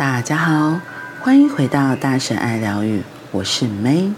[0.00, 0.80] 大家好，
[1.20, 3.02] 欢迎回到大神爱疗愈，
[3.32, 4.14] 我是 May。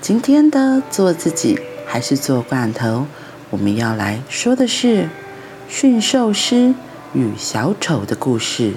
[0.00, 3.06] 今天的做自己还是做罐头，
[3.50, 5.10] 我们要来说的是
[5.68, 6.74] 驯兽师
[7.12, 8.72] 与小丑的故事。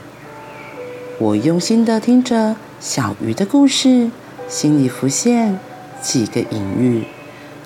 [1.18, 4.12] 我用心的听着小鱼的故事，
[4.50, 5.58] 心里浮现
[6.02, 7.06] 几个隐喻，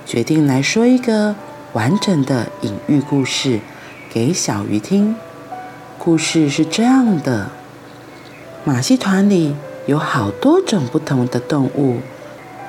[0.06, 1.36] 决定来说一个
[1.74, 3.60] 完整的隐喻故事
[4.12, 5.16] 给小鱼听。
[5.98, 7.50] 故事是这样的：
[8.64, 12.00] 马戏团里有好多种不同的动物，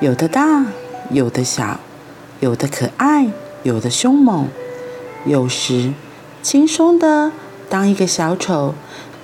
[0.00, 0.66] 有的大，
[1.10, 1.80] 有的小，
[2.40, 3.30] 有的可爱，
[3.62, 4.48] 有的凶猛。
[5.24, 5.92] 有时
[6.42, 7.32] 轻松的
[7.68, 8.74] 当一个小丑。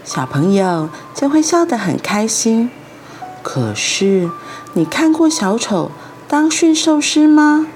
[0.05, 2.69] 小朋友就会笑得很开心。
[3.43, 4.31] 可是，
[4.75, 5.91] 你看过小丑
[6.29, 7.67] 当驯兽师吗？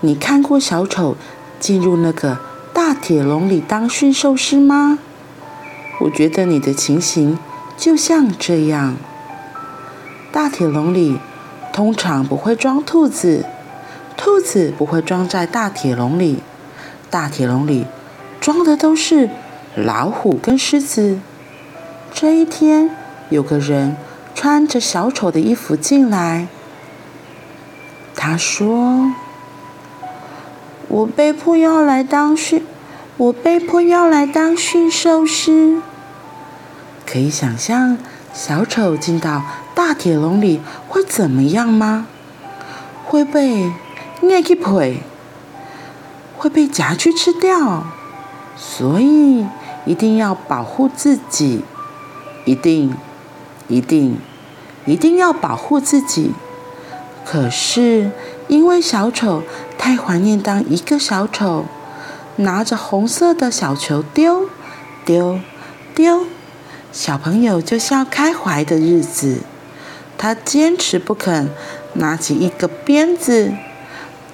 [0.00, 1.16] 你看过小丑
[1.60, 2.38] 进入那个
[2.72, 4.98] 大铁笼里当驯兽师吗？
[6.00, 7.38] 我觉得你的情形
[7.76, 8.96] 就像这样。
[10.32, 11.18] 大铁笼里
[11.72, 13.44] 通常不会装兔子，
[14.16, 16.42] 兔子不会装在大铁笼里，
[17.10, 17.86] 大铁笼里
[18.40, 19.30] 装的都是。
[19.78, 21.18] 老虎跟狮子。
[22.10, 22.88] 这一天，
[23.28, 23.94] 有个人
[24.34, 26.48] 穿着小丑的衣服进来。
[28.14, 29.12] 他说
[30.88, 32.64] ：“我被迫要来当驯，
[33.18, 35.82] 我被迫要来当驯兽师。”
[37.06, 37.96] 可以想象
[38.34, 39.42] 小丑进到
[39.74, 42.06] 大铁笼里会怎么样吗？
[43.04, 43.72] 会被
[44.20, 45.02] 捏去腿，
[46.36, 47.84] 会被夹去吃掉。
[48.56, 49.46] 所以。
[49.88, 51.62] 一定要保护自己，
[52.44, 52.92] 一定，
[53.68, 54.18] 一定，
[54.84, 56.32] 一定要保护自己。
[57.24, 58.10] 可是
[58.48, 59.44] 因为小丑
[59.78, 61.66] 太怀念当一个小丑，
[62.34, 64.48] 拿着红色的小球丢，
[65.04, 65.38] 丢，
[65.94, 66.26] 丢，
[66.92, 69.40] 小朋友就笑开怀的日子。
[70.18, 71.50] 他坚持不肯
[71.94, 73.52] 拿起一个鞭子，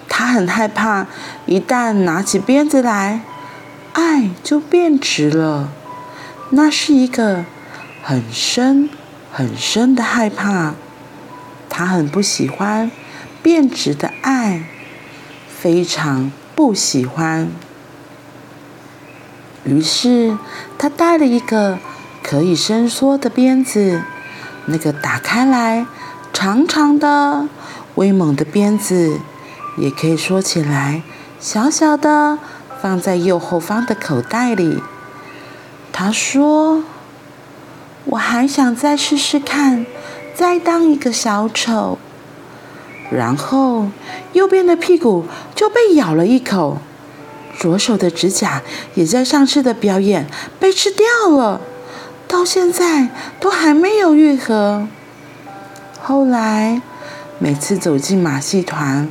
[0.09, 1.07] 他很害怕，
[1.47, 3.23] 一旦拿起鞭子来。
[3.93, 5.69] 爱就变质了，
[6.51, 7.45] 那是一个
[8.03, 8.89] 很深
[9.31, 10.75] 很深的害怕。
[11.69, 12.91] 他很不喜欢
[13.43, 14.65] 变质的爱，
[15.49, 17.51] 非常不喜欢。
[19.65, 20.39] 于是
[20.79, 21.79] 他带了一个
[22.23, 24.03] 可以伸缩的鞭子，
[24.67, 25.87] 那个打开来
[26.33, 27.49] 长长的、
[27.97, 29.19] 威猛的鞭子，
[29.77, 31.03] 也可以缩起来
[31.41, 32.39] 小小的。
[32.81, 34.83] 放在右后方的口袋里。
[35.93, 36.83] 他说
[38.07, 39.87] ：“我还想再试试看，
[40.35, 41.99] 再当一个小丑。”
[43.09, 43.87] 然后
[44.33, 46.79] 右边的屁股就被咬了一口，
[47.57, 48.63] 左手的指甲
[48.95, 50.27] 也在上次的表演
[50.59, 51.61] 被吃掉了，
[52.33, 54.89] 到现在都还没有愈合。
[56.01, 56.81] 后来
[57.39, 59.07] 每次走进马戏团，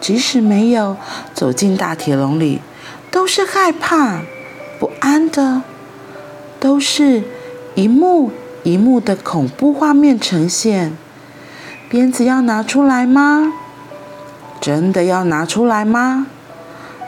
[0.00, 0.96] 即使没有
[1.32, 2.60] 走进大铁笼里。
[3.08, 4.22] 都是害怕、
[4.80, 5.62] 不安的，
[6.58, 7.22] 都是
[7.76, 8.32] 一幕
[8.64, 10.98] 一幕的恐怖画面呈现。
[11.88, 13.52] 鞭子要拿出来吗？
[14.60, 16.26] 真的要拿出来吗？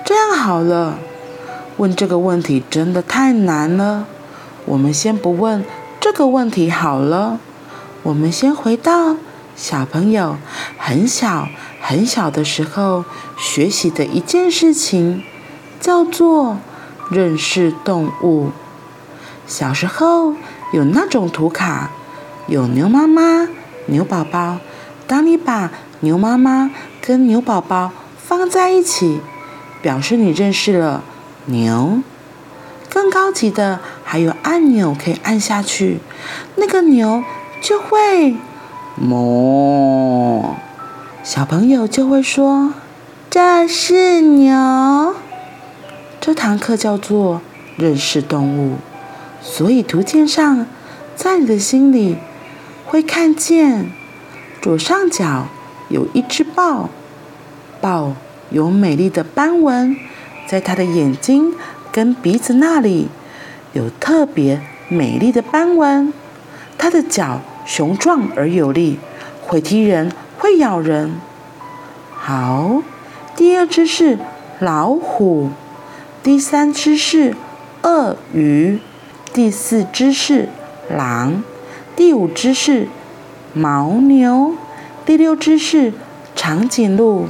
[0.04, 1.00] 这样好了，
[1.78, 4.06] 问这个问题真的太难了。
[4.68, 5.64] 我们先不问
[6.00, 7.40] 这个问题好了。
[8.02, 9.16] 我们先回到
[9.56, 10.36] 小朋友
[10.78, 11.48] 很小
[11.80, 13.04] 很小的时候
[13.36, 15.22] 学习的一件事情。
[15.80, 16.58] 叫做
[17.08, 18.50] 认识动物。
[19.46, 20.34] 小时候
[20.72, 21.90] 有那种图卡，
[22.48, 23.48] 有牛妈妈、
[23.86, 24.58] 牛宝宝。
[25.06, 29.20] 当你把牛妈妈跟牛宝宝放在一起，
[29.80, 31.04] 表示你认识了
[31.46, 32.02] 牛。
[32.90, 33.78] 更高级的
[34.10, 35.98] 还有按钮可以按下去，
[36.56, 37.22] 那个牛
[37.60, 38.34] 就会
[38.98, 40.54] 哞，
[41.22, 42.72] 小朋友就会说
[43.28, 45.14] ：“这是牛。”
[46.22, 47.42] 这堂课叫做
[47.76, 48.76] 认识动物，
[49.42, 50.64] 所以图鉴上，
[51.14, 52.16] 在你的心里
[52.86, 53.90] 会看见
[54.62, 55.48] 左上角
[55.90, 56.88] 有一只豹，
[57.82, 58.14] 豹
[58.48, 59.94] 有美丽的斑纹，
[60.46, 61.52] 在它的眼睛
[61.92, 63.08] 跟鼻子那里
[63.78, 66.12] 有特别美丽的斑纹，
[66.76, 68.98] 它的脚雄壮而有力，
[69.40, 71.20] 会踢人，会咬人。
[72.12, 72.82] 好，
[73.36, 74.18] 第二只是
[74.58, 75.50] 老虎。
[76.24, 77.36] 第三只是
[77.82, 78.80] 鳄鱼，
[79.32, 80.48] 第四只是
[80.90, 81.44] 狼，
[81.94, 82.88] 第五只是
[83.54, 84.54] 牦牛，
[85.06, 85.92] 第六只是
[86.34, 87.28] 长颈鹿，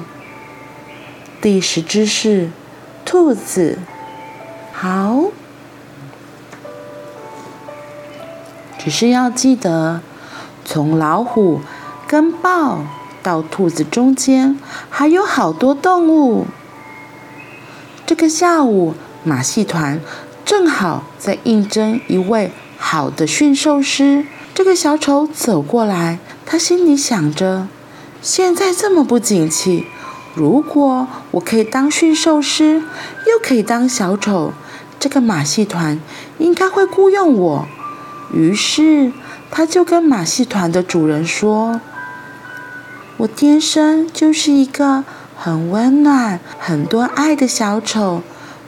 [1.42, 2.48] 第十只是
[3.04, 3.78] 兔子。
[4.72, 5.24] 好，
[8.88, 10.00] 只是要记得，
[10.64, 11.60] 从老虎
[12.06, 12.78] 跟豹
[13.22, 14.58] 到兔子中间
[14.88, 16.46] 还有好多动物。
[18.06, 20.00] 这个下午，马戏团
[20.42, 24.24] 正好在应征一位好的驯兽师。
[24.54, 27.68] 这个小丑走过来，他心里想着：
[28.22, 29.84] 现在这么不景气，
[30.34, 32.82] 如果我可以当驯兽师，
[33.26, 34.54] 又可以当小丑，
[34.98, 36.00] 这个马戏团
[36.38, 37.68] 应该会雇佣我。
[38.32, 39.12] 于是，
[39.50, 41.80] 他就跟马戏团的主人说
[43.18, 45.04] ：“我天生就是一个
[45.36, 48.22] 很温暖、很多爱的小丑，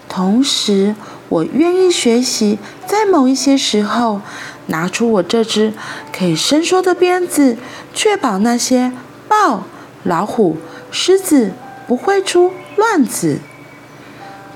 [0.09, 0.95] 同时，
[1.29, 4.23] 我愿意学习，在某一些时候，
[4.67, 5.75] 拿出我这只
[6.11, 7.59] 可以伸缩的鞭子，
[7.93, 8.93] 确保那些
[9.29, 9.65] 豹、
[10.05, 10.57] 老虎、
[10.91, 11.53] 狮子
[11.87, 13.41] 不会出乱子。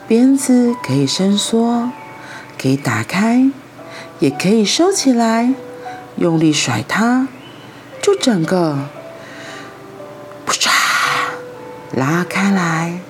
[0.09, 1.91] 鞭子可以伸缩，
[2.59, 3.51] 可以打开。”
[4.25, 5.53] 也可以收起来，
[6.17, 7.29] 用力甩它，
[8.01, 8.89] 就整个
[10.47, 10.71] 噗嚓
[11.93, 13.01] 拉开来。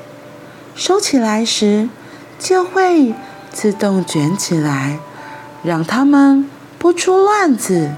[0.74, 1.88] 收起来时，
[2.40, 3.14] 就会
[3.52, 4.98] 自动卷起来，
[5.62, 6.50] 让它们
[6.80, 7.92] 不出乱子，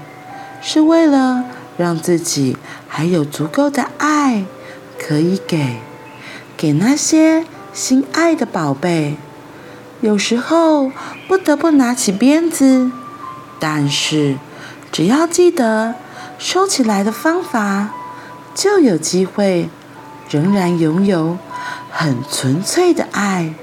[0.61, 1.43] 是为了
[1.75, 2.55] 让自己
[2.87, 4.45] 还有足够的爱
[4.99, 5.77] 可以给
[6.55, 7.43] 给那些
[7.73, 9.17] 心爱的宝贝。
[10.01, 10.91] 有时候
[11.27, 12.91] 不得不拿起鞭子，
[13.59, 14.37] 但是
[14.91, 15.95] 只要记得
[16.37, 17.93] 收起来的方法，
[18.53, 19.69] 就有机会
[20.29, 21.37] 仍然拥有
[21.91, 23.53] 很纯粹的爱，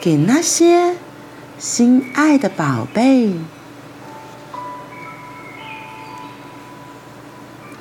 [0.00, 0.96] 给那些
[1.58, 3.34] 心爱的宝贝。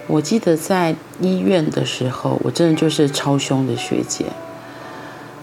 [0.08, 4.28] 我记得在医院的时候，我真的就是超凶的学姐。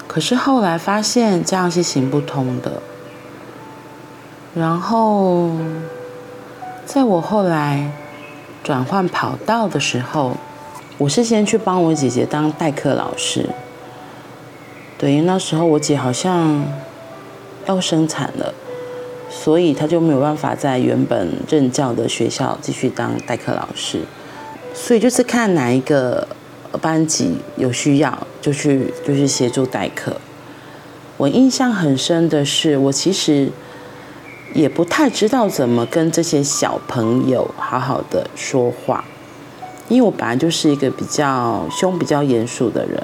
[0.06, 2.82] 可是后来发现这样是行不通的。
[4.54, 5.50] 然后，
[6.84, 7.90] 在我后来
[8.62, 10.36] 转换跑道的时候，
[10.98, 13.48] 我是先去帮我姐姐当代课老师。
[14.98, 16.64] 对，那时候我姐好像
[17.66, 18.54] 要生产了，
[19.30, 24.02] 所以她就没有办法在原本任教的学校继续当代课老师。
[24.74, 26.28] 所以就是看哪一个。
[26.80, 30.16] 班级有需要就去就去协助代课。
[31.18, 33.50] 我印象很深的是，我其实
[34.54, 39.04] 也不太知道怎么跟这些小朋友好好的说话，
[39.88, 43.02] 因为我本来就是一个比较凶、比较严肃的人。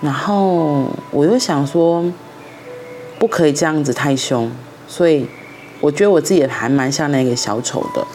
[0.00, 2.04] 然后我又想说，
[3.18, 4.50] 不可以这样子太凶，
[4.88, 5.26] 所以
[5.80, 8.06] 我觉得我自己还蛮像那个小丑的。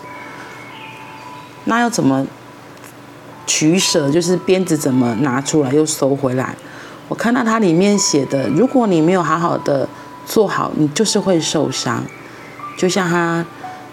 [1.65, 2.25] 那要怎么？
[3.49, 6.53] 取舍就是鞭子怎么拿出来又收回来。
[7.07, 9.87] 我看到它里面写的，如果你没有好好的
[10.25, 12.03] 做好，你就是会受伤。
[12.77, 13.45] 就像它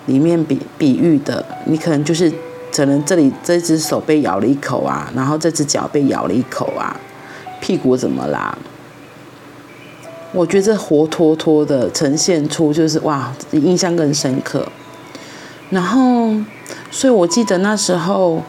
[0.06, 2.32] 里面比比喻的，你可能就是
[2.72, 6.94] 可能这里这只手被咬了一口啊，然后这只脚被咬了一口啊，
[7.60, 8.56] 屁股怎么啦？
[10.32, 14.68] 我觉得活脱脱的呈现出就是哇，印象更深刻。
[15.70, 16.34] 然后，
[16.90, 18.44] 所以我记得那时候。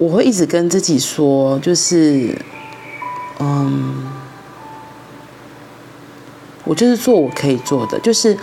[0.00, 2.32] 我会一直跟自己说，就是，
[3.40, 3.96] 嗯，
[6.62, 8.38] 我就是做我可以做的，就是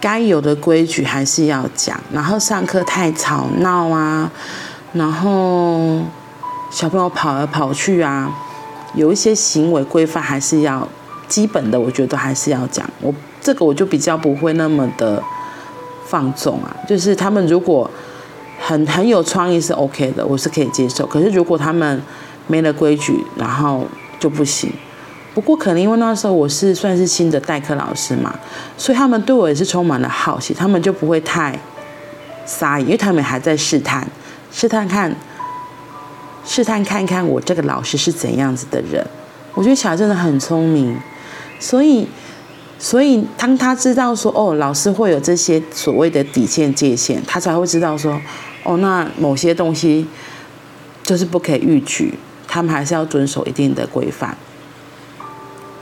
[0.00, 2.00] 该有的规矩还是要讲。
[2.12, 4.30] 然后上课太吵闹啊，
[4.92, 6.00] 然后
[6.70, 8.32] 小朋友跑来跑去啊，
[8.94, 10.88] 有一些行为规范还是要
[11.26, 12.88] 基本的，我觉得还是要讲。
[13.00, 15.22] 我这个我就比较不会那么的
[16.06, 17.90] 放纵啊，就是他们如果。
[18.60, 21.06] 很很有创意是 OK 的，我是可以接受。
[21.06, 22.02] 可是如果他们
[22.48, 23.86] 没了规矩，然后
[24.18, 24.68] 就不行。
[25.34, 28.38] 不过可能因为那时候我是算是新的代课老师嘛，
[28.76, 31.58] 所以他们对我也是充满了好奇，他们就不会太
[32.44, 34.06] 撒野，因为他们还在试探，
[34.50, 35.14] 试探看，
[36.44, 39.06] 试探看看我这个老师是怎样子的人。
[39.54, 40.96] 我觉得小孩真的很聪明，
[41.60, 42.08] 所以。
[42.80, 48.20] 所以，当他知道说，哦，老师会有这些所谓的底线界限，他才会知道说，
[48.62, 50.06] 哦，那某些东西
[51.02, 52.14] 就是不可以逾矩，
[52.46, 54.38] 他们还是要遵守一定的规范。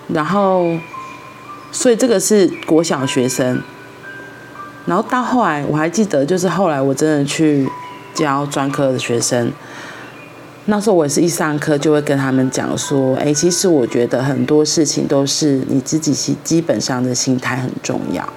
[0.08, 0.76] 然后，
[1.72, 3.62] 所以这个是国小学生。
[4.86, 7.68] 然后到后来，我还记得，就是后来我真的去
[8.14, 9.50] 教专科的学生。
[10.66, 18.28] 那时候我也是一上课就会跟他们讲说，哎，其实我觉得很多事情都是你自己基基本上的心态很重要。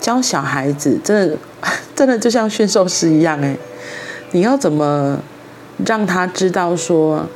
[0.00, 1.38] 教小孩子真的
[1.96, 3.56] 真的就像驯兽师一样，哎，
[4.32, 5.18] 你要怎么
[5.86, 7.26] 让他知道说，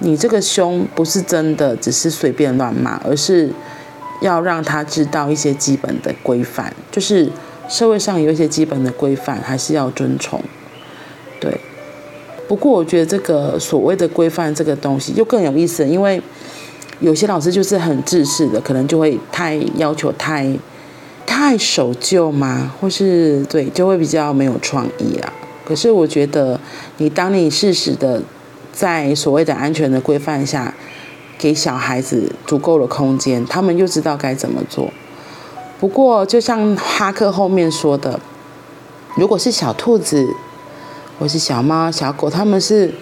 [0.00, 3.50] 你这个凶不是真的只是随便乱骂，而是
[4.20, 7.30] 要让他知道一些基本的规范，就是
[7.68, 10.40] 社会上有一些基本的规范还是要遵从。
[11.40, 11.60] 对，
[12.46, 16.22] 不过我觉得这个所谓的规范这个东西就更有意思，因为
[17.00, 20.56] 有些老师就是很自私的，可能就会太要求太
[21.26, 25.32] 太守旧嘛，或是对，就会比较没有创意啦。
[25.64, 26.58] 可是我觉得，
[26.96, 28.22] 你当你适时的
[28.78, 30.72] 在所谓的安全的规范下，
[31.36, 34.92] 给小孩子足够的空间，他们就知道该怎么做。
[35.80, 38.20] 不过，就像哈克后面说的，
[39.16, 40.28] 如果是小兔子，
[41.18, 42.94] 或是小猫、小狗，他们是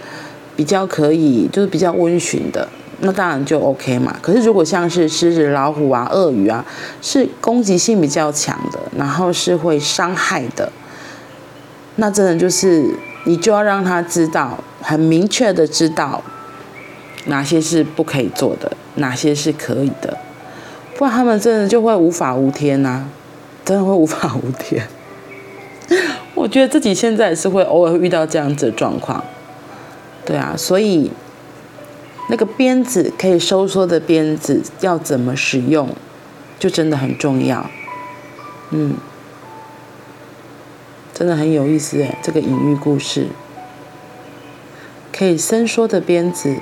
[0.57, 2.67] 比较可以，就是比较温驯的，
[3.01, 4.17] 那当然就 OK 嘛。
[4.23, 6.65] 可是如果像是狮子、老虎啊、鳄鱼啊，
[7.03, 10.73] 是攻击性比较强的，然后是会伤害的，
[11.97, 12.95] 那真的就是
[13.27, 16.23] 你就要让他知道，很明确的知道。
[17.29, 20.17] 哪些是不可以做的，哪些是可以的，
[20.97, 23.05] 不然他们真的就会无法无天呐、
[23.65, 24.87] 真的会无法无天。
[26.37, 29.25] 我觉得自己现在也是会偶尔遇到这样子的状况，
[30.25, 31.11] 对啊，所以
[32.29, 35.89] 那个鞭子可以收缩的鞭子要怎么使用，
[36.61, 37.69] 就真的很重要。
[38.71, 38.95] 嗯，
[41.19, 43.29] 真的很有意思哎，这个隐喻故事，
[45.11, 46.59] 可以伸缩的鞭子。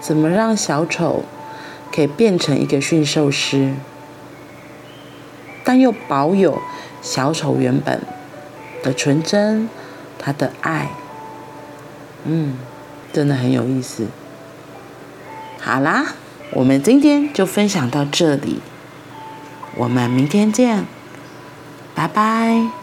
[0.00, 1.22] 怎么让小丑
[1.94, 3.74] 可以变成一个驯兽师，
[5.62, 6.60] 但又保有
[7.00, 8.02] 小丑原本
[8.82, 9.68] 的纯真，
[10.18, 10.90] 他的爱，
[12.24, 12.56] 嗯，
[13.12, 14.08] 真的很有意思。
[15.60, 16.14] 好啦，
[16.50, 18.60] 我们今天就分享到这里，
[19.76, 20.84] 我们明天见，
[21.94, 22.77] 拜拜。